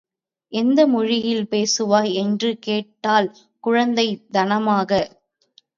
எந்த 0.53 0.87
மொழியில் 0.87 1.45
பேசுவாய்? 1.47 2.11
என்று 2.15 2.57
கேட்டாள் 2.59 3.29
குழந்தைத் 3.63 4.31
தனமாக. 4.31 4.91